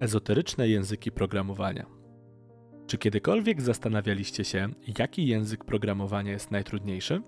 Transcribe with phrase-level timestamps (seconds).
[0.00, 1.86] Ezoteryczne języki programowania.
[2.86, 4.68] Czy kiedykolwiek zastanawialiście się,
[4.98, 7.22] jaki język programowania jest najtrudniejszy?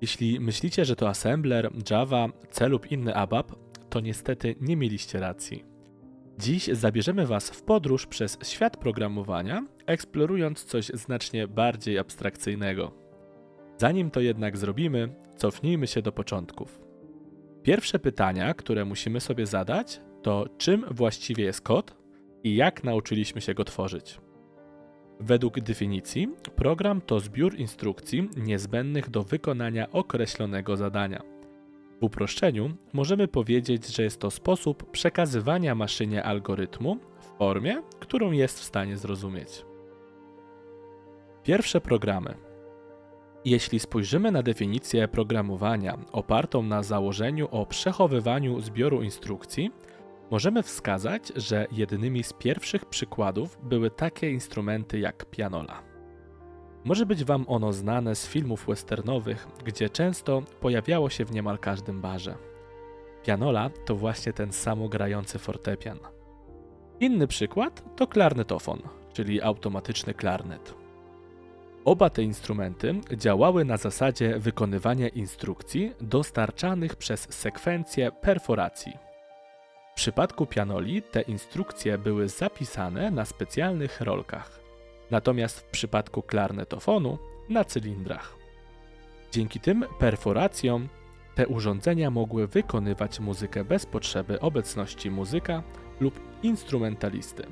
[0.00, 3.52] Jeśli myślicie, że to Assembler, Java, C lub inny ABAP,
[3.90, 5.64] to niestety nie mieliście racji.
[6.38, 12.92] Dziś zabierzemy Was w podróż przez świat programowania, eksplorując coś znacznie bardziej abstrakcyjnego.
[13.78, 16.80] Zanim to jednak zrobimy, cofnijmy się do początków.
[17.62, 21.96] Pierwsze pytania, które musimy sobie zadać, to czym właściwie jest kod
[22.44, 24.20] i jak nauczyliśmy się go tworzyć.
[25.20, 31.22] Według definicji, program to zbiór instrukcji niezbędnych do wykonania określonego zadania.
[32.00, 38.60] W uproszczeniu możemy powiedzieć, że jest to sposób przekazywania maszynie algorytmu w formie, którą jest
[38.60, 39.64] w stanie zrozumieć.
[41.42, 42.34] Pierwsze programy.
[43.44, 49.70] Jeśli spojrzymy na definicję programowania opartą na założeniu o przechowywaniu zbioru instrukcji,
[50.30, 55.82] możemy wskazać, że jednymi z pierwszych przykładów były takie instrumenty jak pianola.
[56.84, 62.00] Może być Wam ono znane z filmów westernowych, gdzie często pojawiało się w niemal każdym
[62.00, 62.34] barze.
[63.22, 65.98] Pianola to właśnie ten samogrający fortepian.
[67.00, 70.74] Inny przykład to klarnetofon, czyli automatyczny klarnet.
[71.84, 79.09] Oba te instrumenty działały na zasadzie wykonywania instrukcji dostarczanych przez sekwencję perforacji.
[80.00, 84.60] Przypadku pianoli te instrukcje były zapisane na specjalnych rolkach,
[85.10, 88.36] natomiast w przypadku klarnetofonu na cylindrach.
[89.32, 90.88] Dzięki tym perforacjom
[91.34, 95.62] te urządzenia mogły wykonywać muzykę bez potrzeby obecności muzyka
[96.00, 97.46] lub instrumentalisty,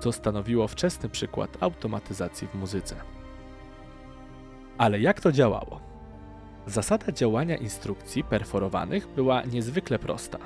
[0.00, 2.96] co stanowiło wczesny przykład automatyzacji w muzyce.
[4.78, 5.80] Ale jak to działało?
[6.66, 10.38] Zasada działania instrukcji perforowanych była niezwykle prosta.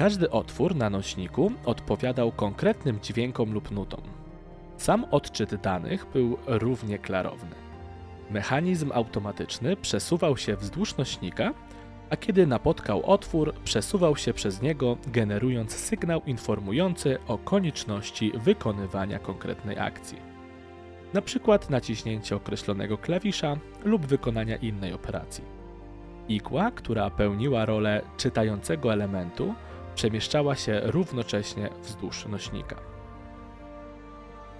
[0.00, 4.00] Każdy otwór na nośniku odpowiadał konkretnym dźwiękom lub nutom.
[4.76, 7.56] Sam odczyt danych był równie klarowny.
[8.30, 11.54] Mechanizm automatyczny przesuwał się wzdłuż nośnika,
[12.10, 19.78] a kiedy napotkał otwór, przesuwał się przez niego, generując sygnał informujący o konieczności wykonywania konkretnej
[19.78, 20.18] akcji.
[21.14, 25.44] Na przykład naciśnięcie określonego klawisza lub wykonania innej operacji.
[26.28, 29.54] Igła, która pełniła rolę czytającego elementu,
[30.00, 32.76] przemieszczała się równocześnie wzdłuż nośnika.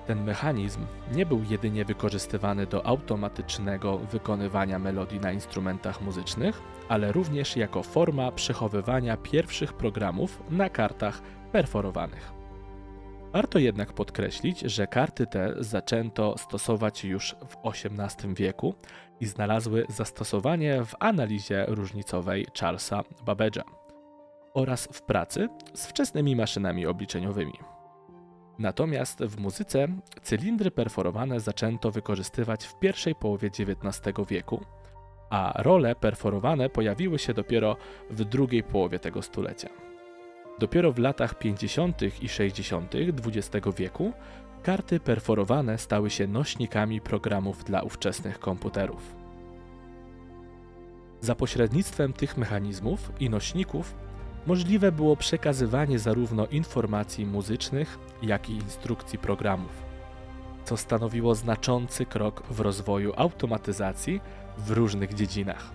[0.06, 7.56] Ten mechanizm nie był jedynie wykorzystywany do automatycznego wykonywania melodii na instrumentach muzycznych, ale również
[7.56, 12.32] jako forma przechowywania pierwszych programów na kartach perforowanych.
[13.32, 18.74] Warto jednak podkreślić, że karty te zaczęto stosować już w XVIII wieku
[19.20, 23.79] i znalazły zastosowanie w analizie różnicowej Charlesa Babbage'a
[24.54, 27.58] oraz w pracy z wczesnymi maszynami obliczeniowymi.
[28.58, 29.88] Natomiast w muzyce
[30.22, 34.60] cylindry perforowane zaczęto wykorzystywać w pierwszej połowie XIX wieku,
[35.30, 37.76] a role perforowane pojawiły się dopiero
[38.10, 39.68] w drugiej połowie tego stulecia.
[40.58, 42.22] Dopiero w latach 50.
[42.22, 42.94] i 60.
[42.94, 44.12] XX wieku
[44.62, 49.16] karty perforowane stały się nośnikami programów dla ówczesnych komputerów.
[51.20, 53.94] Za pośrednictwem tych mechanizmów i nośników
[54.46, 59.82] możliwe było przekazywanie zarówno informacji muzycznych, jak i instrukcji programów,
[60.64, 64.20] co stanowiło znaczący krok w rozwoju automatyzacji
[64.58, 65.70] w różnych dziedzinach.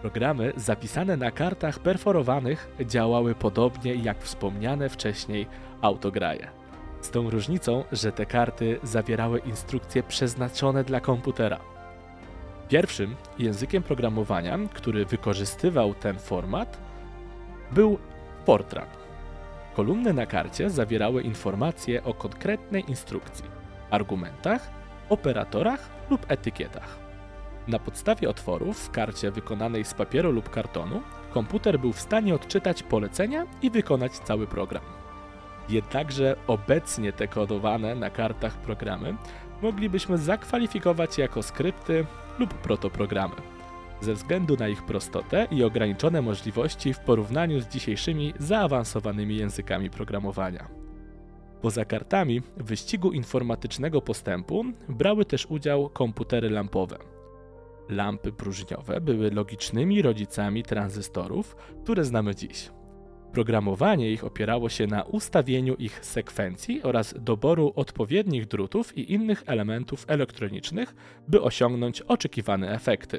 [0.00, 5.46] Programy zapisane na kartach perforowanych działały podobnie jak wspomniane wcześniej
[5.80, 6.50] autograje.
[7.00, 11.60] Z tą różnicą, że te karty zawierały instrukcje przeznaczone dla komputera.
[12.68, 16.89] Pierwszym językiem programowania, który wykorzystywał ten format,
[17.72, 17.98] był
[18.44, 18.86] Fortran.
[19.74, 23.44] Kolumny na karcie zawierały informacje o konkretnej instrukcji,
[23.90, 24.70] argumentach,
[25.08, 26.98] operatorach lub etykietach.
[27.68, 32.82] Na podstawie otworów w karcie wykonanej z papieru lub kartonu, komputer był w stanie odczytać
[32.82, 34.82] polecenia i wykonać cały program.
[35.68, 39.16] Jednakże obecnie te kodowane na kartach programy
[39.62, 42.06] moglibyśmy zakwalifikować jako skrypty
[42.38, 43.34] lub protoprogramy
[44.00, 50.68] ze względu na ich prostotę i ograniczone możliwości w porównaniu z dzisiejszymi zaawansowanymi językami programowania.
[51.60, 56.98] Poza kartami wyścigu informatycznego postępu brały też udział komputery lampowe.
[57.88, 62.70] Lampy próżniowe były logicznymi rodzicami tranzystorów, które znamy dziś.
[63.32, 70.04] Programowanie ich opierało się na ustawieniu ich sekwencji oraz doboru odpowiednich drutów i innych elementów
[70.08, 70.94] elektronicznych,
[71.28, 73.18] by osiągnąć oczekiwane efekty.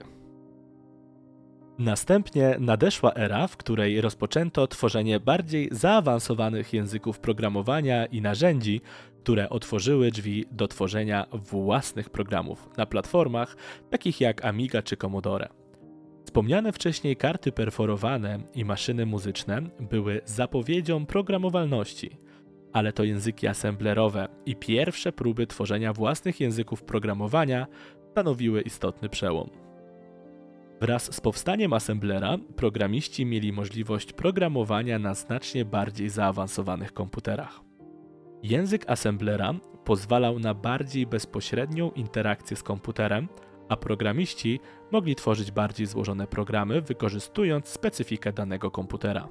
[1.81, 8.81] Następnie nadeszła era, w której rozpoczęto tworzenie bardziej zaawansowanych języków programowania i narzędzi,
[9.23, 13.55] które otworzyły drzwi do tworzenia własnych programów na platformach
[13.89, 15.47] takich jak Amiga czy Commodore.
[16.25, 22.17] Wspomniane wcześniej karty perforowane i maszyny muzyczne były zapowiedzią programowalności,
[22.73, 27.67] ale to języki assemblerowe i pierwsze próby tworzenia własnych języków programowania
[28.11, 29.70] stanowiły istotny przełom.
[30.81, 37.61] Wraz z powstaniem assemblera programiści mieli możliwość programowania na znacznie bardziej zaawansowanych komputerach.
[38.43, 39.53] Język assemblera
[39.85, 43.27] pozwalał na bardziej bezpośrednią interakcję z komputerem,
[43.69, 44.59] a programiści
[44.91, 49.27] mogli tworzyć bardziej złożone programy wykorzystując specyfikę danego komputera.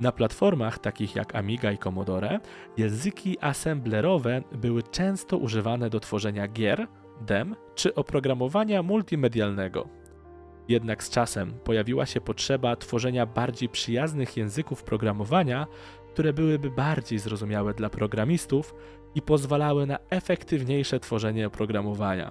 [0.00, 2.40] Na platformach takich jak Amiga i Commodore,
[2.76, 6.86] języki assemblerowe były często używane do tworzenia gier,
[7.20, 10.05] dem czy oprogramowania multimedialnego.
[10.68, 15.66] Jednak z czasem pojawiła się potrzeba tworzenia bardziej przyjaznych języków programowania,
[16.12, 18.74] które byłyby bardziej zrozumiałe dla programistów
[19.14, 22.30] i pozwalały na efektywniejsze tworzenie oprogramowania.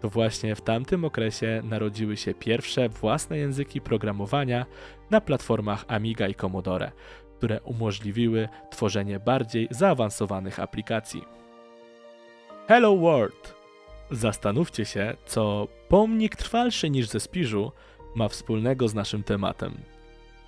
[0.00, 4.66] To właśnie w tamtym okresie narodziły się pierwsze własne języki programowania
[5.10, 6.92] na platformach Amiga i Commodore,
[7.36, 11.24] które umożliwiły tworzenie bardziej zaawansowanych aplikacji.
[12.68, 13.61] Hello World!
[14.12, 17.72] Zastanówcie się, co pomnik trwalszy niż ze Spiżu
[18.14, 19.74] ma wspólnego z naszym tematem.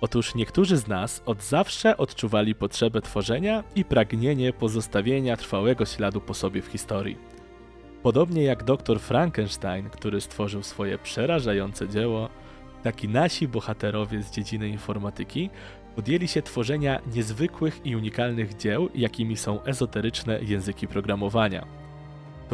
[0.01, 6.33] Otóż niektórzy z nas od zawsze odczuwali potrzebę tworzenia i pragnienie pozostawienia trwałego śladu po
[6.33, 7.17] sobie w historii.
[8.03, 12.29] Podobnie jak dr Frankenstein, który stworzył swoje przerażające dzieło,
[12.83, 15.49] tak i nasi bohaterowie z dziedziny informatyki
[15.95, 21.84] podjęli się tworzenia niezwykłych i unikalnych dzieł, jakimi są ezoteryczne języki programowania.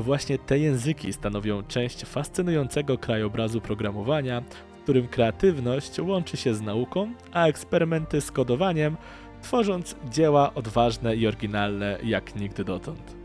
[0.02, 4.42] To właśnie te języki stanowią część fascynującego krajobrazu programowania,
[4.80, 8.98] w którym kreatywność łączy się z nauką, a eksperymenty z kodowaniem,
[9.42, 13.16] tworząc dzieła odważne i oryginalne jak nigdy dotąd.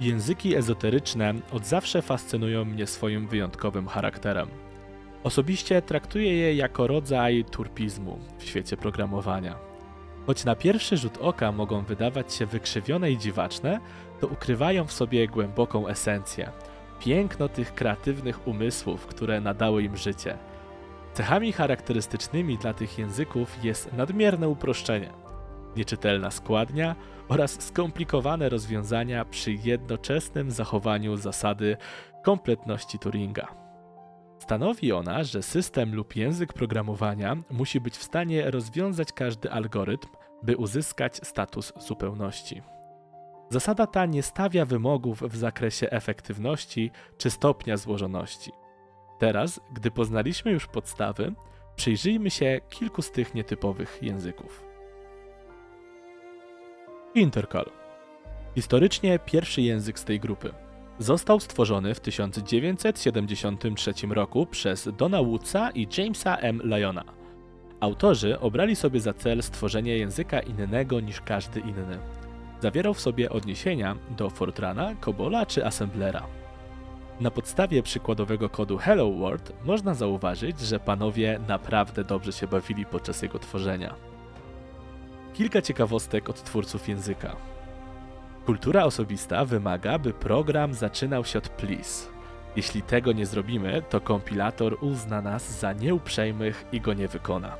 [0.00, 4.48] Języki ezoteryczne od zawsze fascynują mnie swoim wyjątkowym charakterem.
[5.24, 9.73] Osobiście traktuję je jako rodzaj turpizmu w świecie programowania.
[10.26, 13.80] Choć na pierwszy rzut oka mogą wydawać się wykrzywione i dziwaczne,
[14.20, 16.50] to ukrywają w sobie głęboką esencję,
[17.00, 20.38] piękno tych kreatywnych umysłów, które nadały im życie.
[21.14, 25.10] Cechami charakterystycznymi dla tych języków jest nadmierne uproszczenie,
[25.76, 26.96] nieczytelna składnia
[27.28, 31.76] oraz skomplikowane rozwiązania przy jednoczesnym zachowaniu zasady
[32.22, 33.63] kompletności Turinga.
[34.44, 40.08] Stanowi ona, że system lub język programowania musi być w stanie rozwiązać każdy algorytm,
[40.42, 42.62] by uzyskać status zupełności.
[43.50, 48.52] Zasada ta nie stawia wymogów w zakresie efektywności czy stopnia złożoności.
[49.18, 51.34] Teraz, gdy poznaliśmy już podstawy,
[51.76, 54.64] przyjrzyjmy się kilku z tych nietypowych języków.
[57.14, 57.70] Intercal.
[58.54, 60.63] Historycznie pierwszy język z tej grupy.
[60.98, 66.60] Został stworzony w 1973 roku przez Dona Woodsa i Jamesa M.
[66.64, 67.04] Lyona.
[67.80, 71.98] Autorzy obrali sobie za cel stworzenie języka innego niż każdy inny.
[72.60, 76.26] Zawierał w sobie odniesienia do Fortrana, Cobola czy Assemblera.
[77.20, 83.22] Na podstawie przykładowego kodu Hello World można zauważyć, że panowie naprawdę dobrze się bawili podczas
[83.22, 83.94] jego tworzenia.
[85.34, 87.53] Kilka ciekawostek od twórców języka.
[88.46, 92.08] Kultura osobista wymaga, by program zaczynał się od please.
[92.56, 97.56] Jeśli tego nie zrobimy, to kompilator uzna nas za nieuprzejmych i go nie wykona.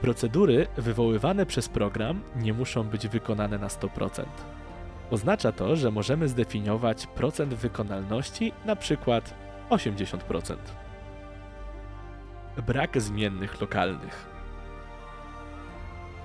[0.00, 4.24] Procedury wywoływane przez program nie muszą być wykonane na 100%.
[5.10, 9.34] Oznacza to, że możemy zdefiniować procent wykonalności na przykład
[9.70, 10.56] 80%.
[12.66, 14.26] Brak zmiennych lokalnych.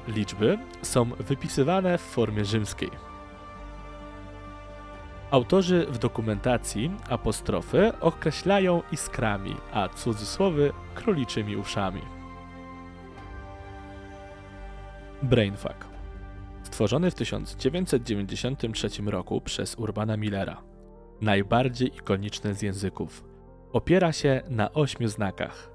[0.08, 3.09] Liczby są wypisywane w formie rzymskiej.
[5.32, 12.02] Autorzy w dokumentacji apostrofy określają iskrami, a cudzysłowy króliczymi uszami.
[15.24, 15.86] Brainfuck.
[16.64, 20.62] Stworzony w 1993 roku przez Urbana Millera.
[21.22, 23.24] Najbardziej ikoniczny z języków.
[23.74, 25.72] Opiera się na ośmiu znakach.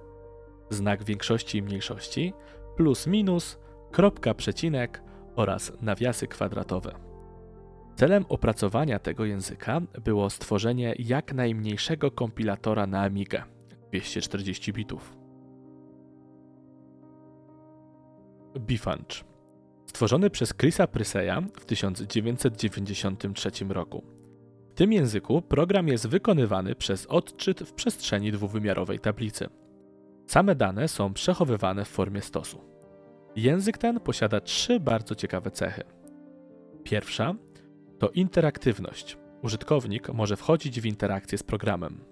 [0.70, 2.32] Znak większości i mniejszości,
[2.76, 3.58] plus minus,
[3.92, 5.02] kropka przecinek
[5.36, 7.13] oraz nawiasy kwadratowe.
[7.96, 13.42] Celem opracowania tego języka było stworzenie jak najmniejszego kompilatora na Amigę
[13.90, 15.16] 240 bitów.
[18.58, 19.24] Bifunch
[19.86, 24.04] Stworzony przez Chrisa Pryseya w 1993 roku.
[24.70, 29.48] W tym języku program jest wykonywany przez odczyt w przestrzeni dwuwymiarowej tablicy.
[30.26, 32.60] Same dane są przechowywane w formie stosu.
[33.36, 35.82] Język ten posiada trzy bardzo ciekawe cechy.
[36.84, 37.34] Pierwsza
[37.98, 39.18] to interaktywność.
[39.42, 42.04] Użytkownik może wchodzić w interakcję z programem.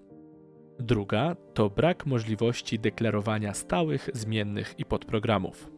[0.79, 5.71] Druga to brak możliwości deklarowania stałych, zmiennych i podprogramów.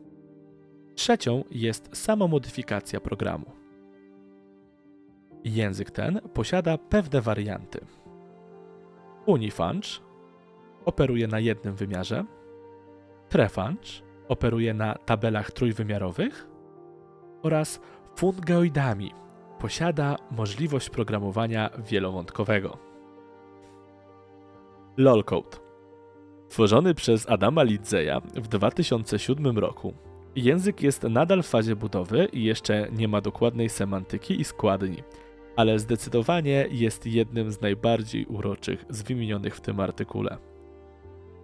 [0.94, 3.46] Trzecią jest samomodyfikacja programu.
[5.44, 7.80] Język ten posiada pewne warianty.
[9.26, 10.02] Unifunch
[10.84, 12.25] operuje na jednym wymiarze,
[13.28, 16.49] Trefunch operuje na tabelach trójwymiarowych
[17.42, 17.80] oraz
[18.16, 19.12] fungoidami
[19.61, 22.78] posiada możliwość programowania wielowątkowego.
[24.96, 25.64] LOLcode
[26.49, 29.94] Tworzony przez Adama Lidzeja w 2007 roku,
[30.37, 35.02] język jest nadal w fazie budowy i jeszcze nie ma dokładnej semantyki i składni,
[35.56, 40.38] ale zdecydowanie jest jednym z najbardziej uroczych z wymienionych w tym artykule.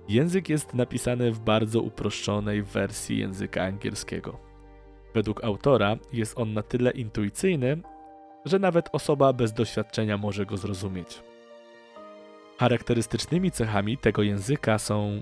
[0.09, 4.39] Język jest napisany w bardzo uproszczonej wersji języka angielskiego.
[5.15, 7.83] Według autora jest on na tyle intuicyjny,
[8.45, 11.23] że nawet osoba bez doświadczenia może go zrozumieć.
[12.59, 15.21] Charakterystycznymi cechami tego języka są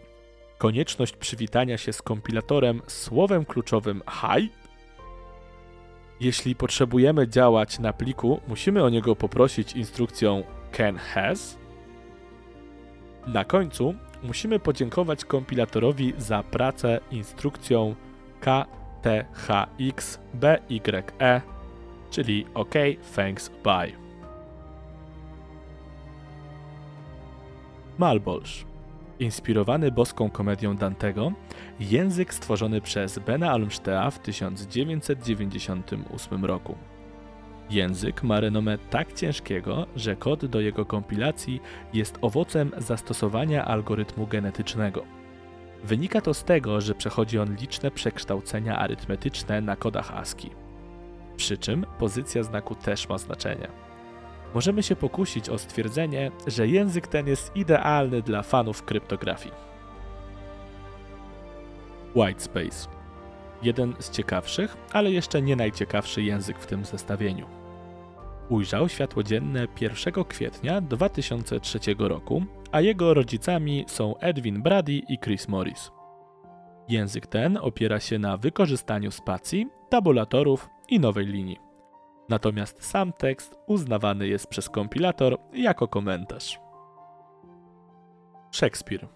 [0.59, 4.51] konieczność przywitania się z kompilatorem słowem kluczowym hi.
[6.21, 11.59] Jeśli potrzebujemy działać na pliku, musimy o niego poprosić instrukcją can has.
[13.27, 17.95] Na końcu musimy podziękować kompilatorowi za pracę instrukcją
[18.41, 19.19] kthxbye,
[22.11, 22.75] czyli OK,
[23.15, 23.93] thanks, bye.
[27.99, 28.51] Malbolge.
[29.19, 31.33] Inspirowany boską komedią Dantego,
[31.81, 36.75] język stworzony przez Bena Almstea w 1998 roku.
[37.71, 41.61] Język ma renomę tak ciężkiego, że kod do jego kompilacji
[41.93, 45.05] jest owocem zastosowania algorytmu genetycznego.
[45.85, 50.68] Wynika to z tego, że przechodzi on liczne przekształcenia arytmetyczne na kodach ASCII.
[51.39, 53.69] Przy czym pozycja znaku też ma znaczenie.
[54.55, 59.55] Możemy się pokusić o stwierdzenie, że język ten jest idealny dla fanów kryptografii.
[62.15, 62.89] Whitespace.
[63.63, 67.59] Jeden z ciekawszych, ale jeszcze nie najciekawszy język w tym zestawieniu
[68.49, 75.49] ujrzał światło dzienne 1 kwietnia 2003 roku, a jego rodzicami są Edwin Brady i Chris
[75.49, 75.91] Morris.
[76.89, 81.59] Język ten opiera się na wykorzystaniu spacji, tabulatorów i nowej linii.
[82.29, 86.61] Natomiast sam tekst uznawany jest przez kompilator jako komentarz.
[88.51, 89.09] Szekspir.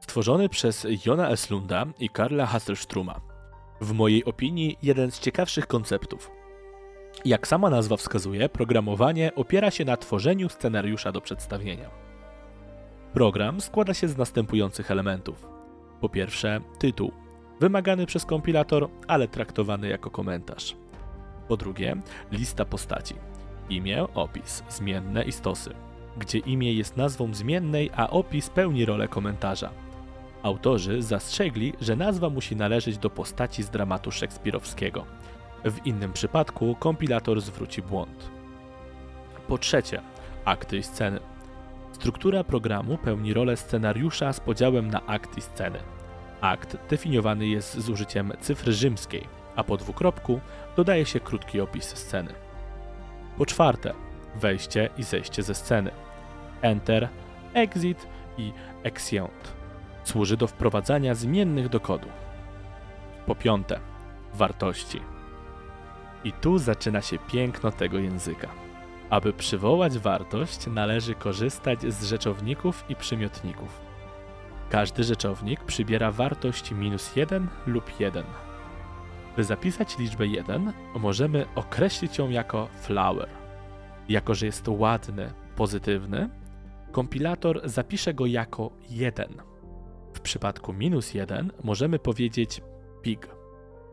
[0.00, 3.20] Stworzony przez Jona Eslunda i Karla Hasselstruma.
[3.80, 6.30] W mojej opinii jeden z ciekawszych konceptów–
[7.24, 11.90] jak sama nazwa wskazuje, programowanie opiera się na tworzeniu scenariusza do przedstawienia.
[13.12, 15.46] Program składa się z następujących elementów.
[16.00, 17.12] Po pierwsze, tytuł,
[17.60, 20.76] wymagany przez kompilator, ale traktowany jako komentarz.
[21.52, 21.96] Po drugie,
[22.30, 23.14] lista postaci.
[23.70, 25.74] Imię, opis, zmienne i stosy,
[26.16, 29.70] gdzie imię jest nazwą zmiennej, a opis pełni rolę komentarza.
[30.42, 35.04] Autorzy zastrzegli, że nazwa musi należeć do postaci z dramatu szekspirowskiego–
[35.64, 38.30] w innym przypadku kompilator zwróci błąd.
[39.48, 40.02] Po trzecie,
[40.44, 41.20] akty i sceny.
[41.92, 45.78] Struktura programu pełni rolę scenariusza z podziałem na akt i sceny.
[46.40, 50.40] Akt definiowany jest z użyciem cyfry rzymskiej, a po dwukropku
[50.76, 52.34] dodaje się krótki opis sceny.
[53.38, 53.92] Po czwarte,
[54.36, 55.90] wejście i zejście ze sceny.
[56.62, 57.08] Enter,
[57.54, 58.06] exit
[58.38, 59.52] i exeunt.
[60.04, 62.08] Służy do wprowadzania zmiennych do kodu.
[63.26, 63.80] Po piąte,
[64.34, 65.00] wartości.
[66.24, 68.48] I tu zaczyna się piękno tego języka.
[69.10, 73.80] Aby przywołać wartość, należy korzystać z rzeczowników i przymiotników.
[74.70, 78.24] Każdy rzeczownik przybiera wartość minus 1 lub 1.
[79.36, 83.28] By zapisać liczbę 1, możemy określić ją jako flower.
[84.08, 86.28] Jako, że jest ładny, pozytywny,
[86.92, 89.42] kompilator zapisze go jako 1.
[90.14, 92.62] W przypadku minus 1 możemy powiedzieć
[93.02, 93.42] pig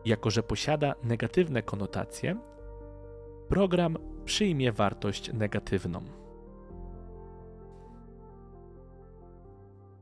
[0.04, 2.36] jako że posiada negatywne konotacje,
[3.48, 6.00] program przyjmie wartość negatywną.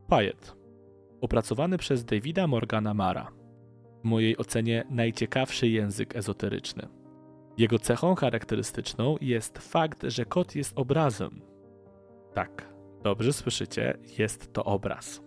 [0.09, 0.57] Payet,
[1.21, 3.38] opracowany przez Davida Morgana Mara.
[4.09, 6.89] Mojej ocenie najciekawszy język ezoteryczny.
[7.59, 11.41] Jego cechą charakterystyczną jest fakt, że kod jest obrazem.
[12.35, 12.73] Tak,
[13.03, 15.23] dobrze słyszycie, jest to obraz.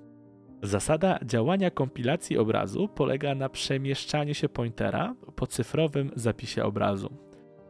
[0.63, 7.13] Zasada działania kompilacji obrazu polega na przemieszczaniu się pointera po cyfrowym zapisie obrazu.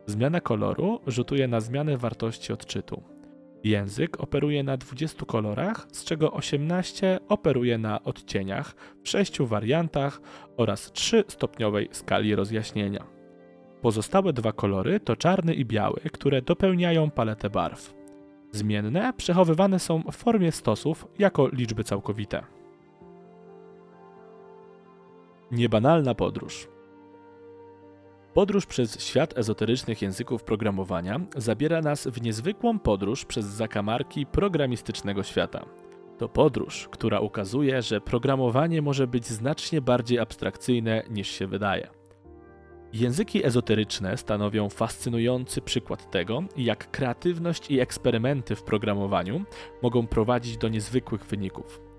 [0.05, 3.03] Zmiana koloru rzutuje na zmianę wartości odczytu.
[3.63, 10.21] Język operuje na 20 kolorach, z czego 18 operuje na odcieniach w 6 wariantach
[10.57, 13.05] oraz 3-stopniowej skali rozjaśnienia.
[13.81, 17.93] Pozostałe dwa kolory to czarny i biały, które dopełniają paletę barw.
[18.51, 22.43] Zmienne przechowywane są w formie stosów jako liczby całkowite.
[25.51, 26.70] Niebanalna podróż.
[28.33, 35.65] Podróż przez świat ezoterycznych języków programowania zabiera nas w niezwykłą podróż przez zakamarki programistycznego świata.
[36.17, 41.87] To podróż, która ukazuje, że programowanie może być znacznie bardziej abstrakcyjne niż się wydaje.
[42.93, 49.43] Języki ezoteryczne stanowią fascynujący przykład tego, jak kreatywność i eksperymenty w programowaniu
[49.81, 51.90] mogą prowadzić do niezwykłych wyników.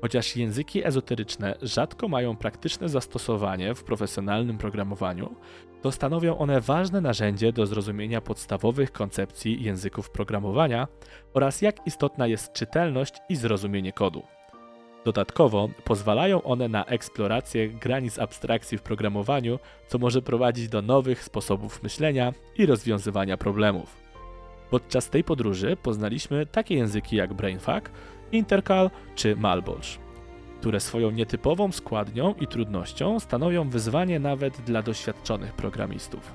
[0.00, 5.34] Chociaż języki ezoteryczne rzadko mają praktyczne zastosowanie w profesjonalnym programowaniu,
[5.82, 10.88] to stanowią one ważne narzędzie do zrozumienia podstawowych koncepcji języków programowania
[11.34, 14.22] oraz jak istotna jest czytelność i zrozumienie kodu.
[15.04, 21.82] Dodatkowo pozwalają one na eksplorację granic abstrakcji w programowaniu, co może prowadzić do nowych sposobów
[21.82, 23.96] myślenia i rozwiązywania problemów.
[24.70, 27.90] Podczas tej podróży poznaliśmy takie języki jak BrainFuck,
[28.32, 29.88] Intercal czy Malbolge,
[30.60, 36.34] które swoją nietypową składnią i trudnością stanowią wyzwanie nawet dla doświadczonych programistów.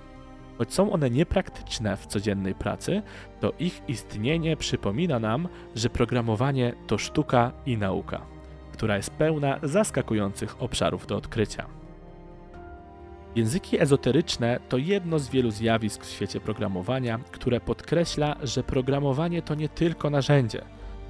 [0.58, 3.02] Choć są one niepraktyczne w codziennej pracy,
[3.40, 8.22] to ich istnienie przypomina nam, że programowanie to sztuka i nauka,
[8.74, 11.66] która jest pełna zaskakujących obszarów do odkrycia.
[13.36, 19.56] Języki ezoteryczne to jedno z wielu zjawisk w świecie programowania, które podkreśla, że programowanie to
[19.56, 20.62] nie tylko narzędzie,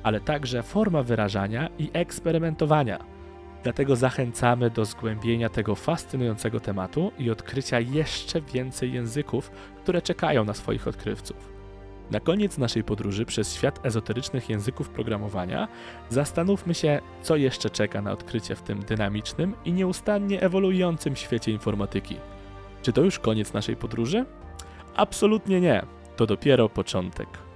[0.03, 2.99] ale także forma wyrażania i eksperymentowania.
[3.63, 9.51] Dlatego zachęcamy do zgłębienia tego fascynującego tematu i odkrycia jeszcze więcej języków,
[9.83, 11.51] które czekają na swoich odkrywców.
[12.11, 15.67] Na koniec naszej podróży przez świat ezoterycznych języków programowania
[16.09, 22.15] zastanówmy się, co jeszcze czeka na odkrycie w tym dynamicznym i nieustannie ewoluującym świecie informatyki.
[22.81, 24.25] Czy to już koniec naszej podróży?
[24.95, 25.85] Absolutnie nie.
[26.15, 27.50] To dopiero początek.